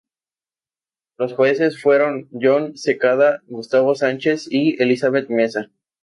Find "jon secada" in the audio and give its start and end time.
2.31-3.43